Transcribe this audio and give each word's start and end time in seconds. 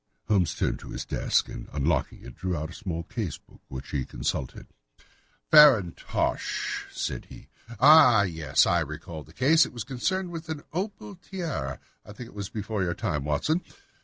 Holmes 0.27 0.55
turned 0.55 0.79
to 0.79 0.89
his 0.89 1.05
desk 1.05 1.47
and, 1.47 1.69
unlocking 1.71 2.23
it, 2.23 2.35
drew 2.35 2.55
out 2.57 2.71
a 2.71 2.73
small 2.73 3.03
case 3.03 3.37
book, 3.37 3.61
which 3.67 3.91
he 3.91 4.03
consulted. 4.03 4.65
"Farintosh," 5.51 6.85
said 6.91 7.25
he. 7.25 7.49
"Ah 7.79 8.23
yes, 8.23 8.65
I 8.65 8.79
recall 8.79 9.23
the 9.23 9.31
case; 9.31 9.63
it 9.63 9.73
was 9.73 9.83
concerned 9.83 10.31
with 10.31 10.49
an 10.49 10.63
opal 10.73 11.13
tiara. 11.17 11.79
I 12.03 12.13
think 12.13 12.25
it 12.29 12.33
was 12.35 12.49
before 12.49 12.81
your 12.81 12.95
time, 12.95 13.23
Watson. 13.25 13.61